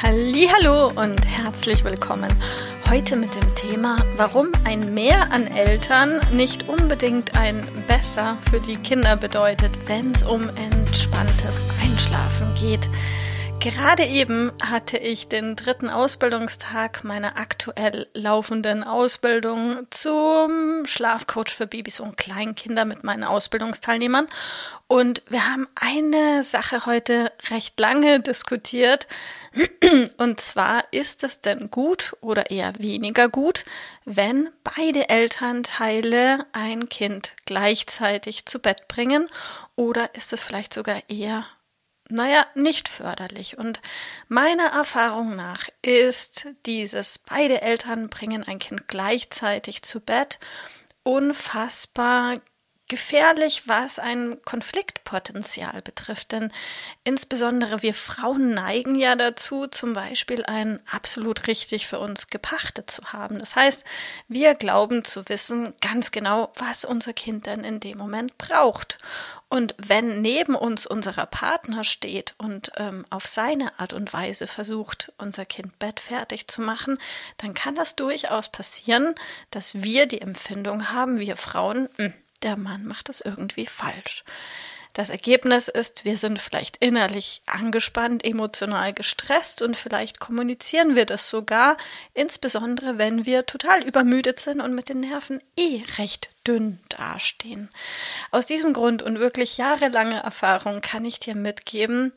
Hallo 0.00 0.92
und 0.94 1.26
herzlich 1.26 1.82
willkommen. 1.82 2.28
Heute 2.88 3.16
mit 3.16 3.34
dem 3.34 3.54
Thema, 3.56 3.96
warum 4.16 4.46
ein 4.62 4.94
Mehr 4.94 5.32
an 5.32 5.48
Eltern 5.48 6.20
nicht 6.32 6.68
unbedingt 6.68 7.36
ein 7.36 7.66
Besser 7.88 8.38
für 8.48 8.60
die 8.60 8.76
Kinder 8.76 9.16
bedeutet, 9.16 9.72
wenn 9.88 10.12
es 10.12 10.22
um 10.22 10.48
entspanntes 10.50 11.68
Einschlafen 11.82 12.54
geht. 12.60 12.88
Gerade 13.60 14.04
eben 14.04 14.52
hatte 14.62 14.98
ich 14.98 15.26
den 15.26 15.56
dritten 15.56 15.90
Ausbildungstag 15.90 17.02
meiner 17.02 17.38
aktuell 17.38 18.06
laufenden 18.14 18.84
Ausbildung 18.84 19.86
zum 19.90 20.86
Schlafcoach 20.86 21.48
für 21.48 21.66
Babys 21.66 21.98
und 21.98 22.16
Kleinkinder 22.16 22.84
mit 22.84 23.02
meinen 23.02 23.24
Ausbildungsteilnehmern. 23.24 24.28
Und 24.86 25.22
wir 25.28 25.52
haben 25.52 25.66
eine 25.74 26.44
Sache 26.44 26.86
heute 26.86 27.32
recht 27.50 27.78
lange 27.80 28.20
diskutiert. 28.20 29.08
Und 30.16 30.40
zwar 30.40 30.84
ist 30.92 31.24
es 31.24 31.40
denn 31.40 31.70
gut 31.70 32.16
oder 32.20 32.50
eher 32.50 32.72
weniger 32.78 33.28
gut, 33.28 33.64
wenn 34.04 34.48
beide 34.62 35.08
Elternteile 35.08 36.46
ein 36.52 36.88
Kind 36.88 37.34
gleichzeitig 37.44 38.46
zu 38.46 38.60
Bett 38.60 38.88
bringen? 38.88 39.28
Oder 39.76 40.14
ist 40.14 40.32
es 40.32 40.40
vielleicht 40.40 40.72
sogar 40.72 41.02
eher 41.08 41.44
naja, 42.08 42.46
nicht 42.54 42.88
förderlich. 42.88 43.58
Und 43.58 43.80
meiner 44.28 44.66
Erfahrung 44.66 45.36
nach 45.36 45.68
ist 45.82 46.48
dieses, 46.66 47.18
beide 47.18 47.62
Eltern 47.62 48.08
bringen 48.08 48.44
ein 48.44 48.58
Kind 48.58 48.88
gleichzeitig 48.88 49.82
zu 49.82 50.00
Bett, 50.00 50.38
unfassbar 51.02 52.34
gefährlich, 52.88 53.62
was 53.66 53.98
ein 53.98 54.38
Konfliktpotenzial 54.44 55.82
betrifft. 55.82 56.32
Denn 56.32 56.52
insbesondere 57.04 57.82
wir 57.82 57.94
Frauen 57.94 58.54
neigen 58.54 58.96
ja 58.96 59.14
dazu, 59.14 59.66
zum 59.66 59.92
Beispiel 59.92 60.44
ein 60.44 60.80
absolut 60.90 61.46
richtig 61.46 61.86
für 61.86 61.98
uns 61.98 62.28
gepachtet 62.28 62.90
zu 62.90 63.12
haben. 63.12 63.38
Das 63.38 63.54
heißt, 63.54 63.84
wir 64.26 64.54
glauben 64.54 65.04
zu 65.04 65.28
wissen 65.28 65.74
ganz 65.80 66.10
genau, 66.10 66.50
was 66.56 66.84
unser 66.84 67.12
Kind 67.12 67.46
denn 67.46 67.64
in 67.64 67.80
dem 67.80 67.98
Moment 67.98 68.36
braucht. 68.38 68.98
Und 69.50 69.74
wenn 69.78 70.20
neben 70.20 70.54
uns 70.54 70.86
unser 70.86 71.12
Partner 71.26 71.82
steht 71.82 72.34
und 72.36 72.70
ähm, 72.76 73.06
auf 73.08 73.26
seine 73.26 73.78
Art 73.78 73.94
und 73.94 74.12
Weise 74.12 74.46
versucht, 74.46 75.10
unser 75.16 75.46
Kind 75.46 75.78
bettfertig 75.78 76.48
zu 76.48 76.60
machen, 76.60 76.98
dann 77.38 77.54
kann 77.54 77.74
das 77.74 77.96
durchaus 77.96 78.50
passieren, 78.50 79.14
dass 79.50 79.82
wir 79.82 80.06
die 80.06 80.20
Empfindung 80.20 80.90
haben, 80.90 81.18
wir 81.18 81.36
Frauen, 81.36 81.88
mh, 81.96 82.06
hm, 82.06 82.14
der 82.42 82.56
Mann 82.56 82.86
macht 82.86 83.08
das 83.08 83.20
irgendwie 83.20 83.66
falsch. 83.66 84.24
Das 84.98 85.10
Ergebnis 85.10 85.68
ist, 85.68 86.04
wir 86.04 86.16
sind 86.16 86.40
vielleicht 86.40 86.78
innerlich 86.78 87.42
angespannt, 87.46 88.24
emotional 88.24 88.92
gestresst 88.92 89.62
und 89.62 89.76
vielleicht 89.76 90.18
kommunizieren 90.18 90.96
wir 90.96 91.06
das 91.06 91.30
sogar, 91.30 91.76
insbesondere 92.14 92.98
wenn 92.98 93.24
wir 93.24 93.46
total 93.46 93.84
übermüdet 93.84 94.40
sind 94.40 94.60
und 94.60 94.74
mit 94.74 94.88
den 94.88 94.98
Nerven 94.98 95.40
eh 95.56 95.84
recht 95.98 96.30
dünn 96.46 96.80
dastehen. 96.88 97.70
Aus 98.32 98.46
diesem 98.46 98.72
Grund 98.72 99.02
und 99.02 99.20
wirklich 99.20 99.56
jahrelange 99.56 100.20
Erfahrung 100.20 100.80
kann 100.80 101.04
ich 101.04 101.20
dir 101.20 101.36
mitgeben, 101.36 102.12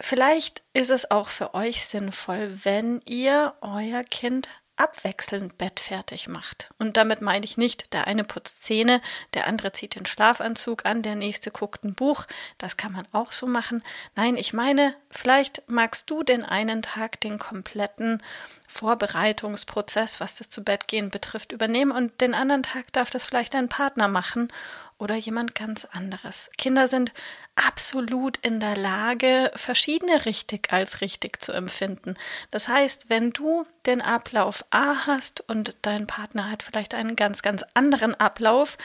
vielleicht 0.00 0.62
ist 0.72 0.90
es 0.90 1.10
auch 1.12 1.28
für 1.28 1.54
euch 1.54 1.84
sinnvoll, 1.84 2.58
wenn 2.64 3.00
ihr 3.04 3.54
euer 3.60 4.02
Kind 4.02 4.48
abwechselnd 4.78 5.58
Bett 5.58 5.80
fertig 5.80 6.28
macht. 6.28 6.70
Und 6.78 6.96
damit 6.96 7.20
meine 7.20 7.44
ich 7.44 7.56
nicht, 7.56 7.92
der 7.92 8.06
eine 8.06 8.24
putzt 8.24 8.62
Zähne, 8.62 9.00
der 9.34 9.46
andere 9.46 9.72
zieht 9.72 9.94
den 9.94 10.06
Schlafanzug 10.06 10.86
an, 10.86 11.02
der 11.02 11.16
nächste 11.16 11.50
guckt 11.50 11.84
ein 11.84 11.94
Buch. 11.94 12.26
Das 12.58 12.76
kann 12.76 12.92
man 12.92 13.06
auch 13.12 13.32
so 13.32 13.46
machen. 13.46 13.82
Nein, 14.14 14.36
ich 14.36 14.52
meine, 14.52 14.94
vielleicht 15.10 15.62
magst 15.66 16.08
du 16.10 16.22
den 16.22 16.44
einen 16.44 16.82
Tag 16.82 17.20
den 17.20 17.38
kompletten 17.38 18.22
Vorbereitungsprozess, 18.66 20.20
was 20.20 20.36
das 20.36 20.50
zu 20.50 20.62
Bett 20.62 20.88
gehen 20.88 21.10
betrifft, 21.10 21.52
übernehmen 21.52 21.90
und 21.90 22.20
den 22.20 22.34
anderen 22.34 22.62
Tag 22.62 22.92
darf 22.92 23.10
das 23.10 23.24
vielleicht 23.24 23.54
dein 23.54 23.68
Partner 23.68 24.08
machen 24.08 24.52
oder 24.98 25.14
jemand 25.14 25.54
ganz 25.54 25.84
anderes. 25.84 26.50
Kinder 26.58 26.88
sind 26.88 27.12
absolut 27.54 28.36
in 28.38 28.60
der 28.60 28.76
Lage, 28.76 29.50
verschiedene 29.54 30.26
richtig 30.26 30.72
als 30.72 31.00
richtig 31.00 31.40
zu 31.42 31.52
empfinden. 31.52 32.16
Das 32.50 32.68
heißt, 32.68 33.08
wenn 33.08 33.30
du 33.30 33.64
den 33.86 34.02
Ablauf 34.02 34.64
A 34.70 35.06
hast 35.06 35.40
und 35.48 35.74
dein 35.82 36.06
Partner 36.06 36.50
hat 36.50 36.62
vielleicht 36.62 36.94
einen 36.94 37.16
ganz, 37.16 37.42
ganz 37.42 37.64
anderen 37.74 38.14
Ablauf, 38.14 38.76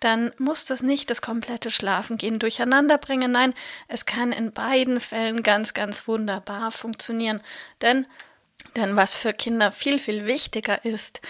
dann 0.00 0.30
muss 0.38 0.64
das 0.66 0.82
nicht 0.82 1.10
das 1.10 1.22
komplette 1.22 1.70
Schlafengehen 1.70 2.38
durcheinander 2.38 2.98
bringen. 2.98 3.32
Nein, 3.32 3.54
es 3.88 4.06
kann 4.06 4.32
in 4.32 4.52
beiden 4.52 5.00
Fällen 5.00 5.42
ganz, 5.42 5.74
ganz 5.74 6.06
wunderbar 6.06 6.70
funktionieren. 6.70 7.42
Denn 7.80 8.06
denn 8.74 8.96
was 8.96 9.14
für 9.14 9.32
Kinder 9.32 9.72
viel, 9.72 9.98
viel 9.98 10.26
wichtiger 10.26 10.84
ist, 10.84 11.20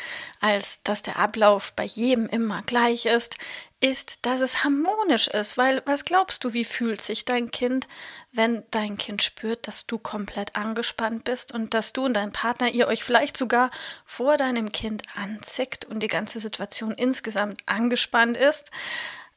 als 0.41 0.81
dass 0.83 1.03
der 1.03 1.19
Ablauf 1.19 1.73
bei 1.75 1.85
jedem 1.85 2.27
immer 2.29 2.63
gleich 2.63 3.07
ist, 3.07 3.37
ist, 3.81 4.25
dass 4.25 4.41
es 4.41 4.65
harmonisch 4.65 5.29
ist, 5.29 5.59
weil 5.59 5.83
was 5.85 6.05
glaubst 6.05 6.45
du, 6.45 6.53
wie 6.53 6.65
fühlt 6.65 7.01
sich 7.01 7.25
dein 7.25 7.51
Kind, 7.51 7.87
wenn 8.33 8.65
dein 8.71 8.97
Kind 8.97 9.23
spürt, 9.23 9.69
dass 9.69 9.87
du 9.87 9.99
komplett 9.99 10.57
angespannt 10.57 11.25
bist 11.25 11.53
und 11.53 11.75
dass 11.75 11.93
du 11.93 12.07
und 12.07 12.15
dein 12.15 12.33
Partner 12.33 12.71
ihr 12.71 12.89
euch 12.89 13.05
vielleicht 13.05 13.37
sogar 13.37 13.71
vor 14.05 14.37
deinem 14.37 14.73
Kind 14.73 15.03
anzickt 15.15 15.85
und 15.85 16.03
die 16.03 16.09
ganze 16.09 16.41
Situation 16.41 16.93
insgesamt 16.93 17.61
angespannt 17.67 18.37
ist? 18.37 18.71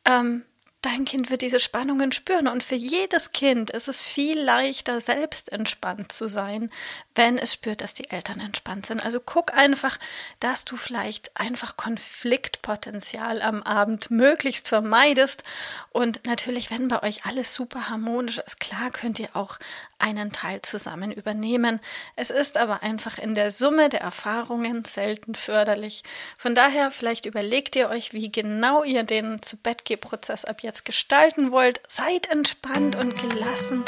Ähm, 0.06 0.46
dein 0.82 1.04
Kind 1.06 1.30
wird 1.30 1.42
diese 1.42 1.60
Spannungen 1.60 2.12
spüren. 2.12 2.48
Und 2.48 2.64
für 2.64 2.76
jedes 2.76 3.32
Kind 3.32 3.70
ist 3.70 3.88
es 3.88 4.04
viel 4.04 4.40
leichter, 4.40 5.02
selbst 5.02 5.52
entspannt 5.52 6.12
zu 6.12 6.28
sein, 6.28 6.72
wenn 7.16 7.38
es 7.38 7.54
spürt, 7.54 7.82
dass 7.82 7.94
die 7.94 8.10
Eltern 8.10 8.40
entspannt 8.40 8.86
sind. 8.86 9.04
Also 9.04 9.20
guck 9.20 9.54
einfach, 9.54 9.98
dass 10.40 10.66
du 10.66 10.78
vielleicht 10.78 11.36
einfach 11.36 11.76
Konfliktpotenzial 11.76 13.42
am 13.42 13.62
Abend 13.64 14.10
möglichst 14.10 14.70
vermeidest. 14.70 15.44
Und 15.92 16.26
natürlich, 16.26 16.72
wenn 16.72 16.88
bei 16.88 17.04
euch 17.04 17.26
alles 17.26 17.54
super 17.54 17.90
harmonisch 17.90 18.38
ist, 18.38 18.60
klar 18.60 18.92
könnt 18.92 19.20
ihr 19.20 19.36
auch 19.36 19.60
einen 20.00 20.32
Teil 20.32 20.62
zusammen 20.62 21.12
übernehmen. 21.12 21.82
Es 22.16 22.30
ist 22.30 22.56
aber 22.56 22.84
einfach 22.84 23.18
in 23.18 23.36
der 23.36 23.52
Summe 23.52 23.90
der 23.90 24.00
Erfahrungen 24.00 24.86
selten 24.86 25.36
förderlich. 25.36 26.04
Von 26.38 26.56
daher, 26.56 26.92
vielleicht 26.92 27.26
überlegt 27.26 27.76
ihr 27.76 27.90
euch, 27.90 28.14
wie 28.14 28.32
genau 28.32 28.84
ihr 28.84 29.04
den 29.04 29.42
zu 29.42 29.58
Bett 29.58 29.84
Prozess 30.00 30.46
ab 30.46 30.64
jetzt 30.70 30.86
gestalten 30.86 31.52
wollt. 31.52 31.82
Seid 31.88 32.28
entspannt 32.32 32.96
und 32.96 33.16
gelassen 33.16 33.84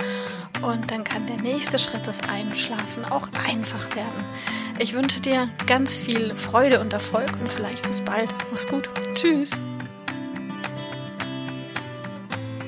und 0.64 0.90
dann 0.90 1.04
kann 1.04 1.28
der 1.28 1.38
nächste 1.38 1.78
Schritt 1.78 2.08
des 2.08 2.22
Einschlafen 2.28 3.06
auch 3.06 3.28
einfach 3.48 3.96
werden. 3.96 4.26
Ich 4.80 4.94
wünsche 4.94 5.22
dir 5.22 5.48
ganz 5.68 5.96
viel 5.96 6.34
Freude 6.34 6.80
und 6.80 6.92
Erfolg 6.92 7.30
und 7.40 7.52
vielleicht 7.52 7.86
bis 7.88 8.02
bald. 8.02 8.30
Mach's 8.52 8.68
gut. 8.68 8.90
Tschüss. 9.14 9.60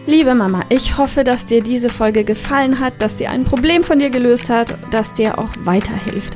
Liebe 0.05 0.35
Mama, 0.35 0.63
ich 0.69 0.97
hoffe, 0.97 1.23
dass 1.23 1.47
dir 1.47 1.63
diese 1.63 1.89
Folge 1.89 2.23
gefallen 2.23 2.79
hat, 2.79 2.93
dass 2.99 3.17
sie 3.17 3.25
ein 3.25 3.45
Problem 3.45 3.83
von 3.83 3.97
dir 3.97 4.11
gelöst 4.11 4.49
hat, 4.49 4.77
dass 4.91 5.13
dir 5.13 5.39
auch 5.39 5.49
weiterhilft. 5.59 6.35